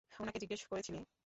[0.21, 0.99] উনাকে জিজ্ঞেস করেছিলি?